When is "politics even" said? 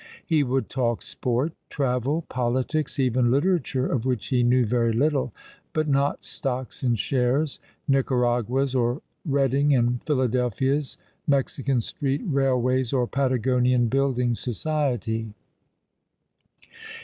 2.27-3.29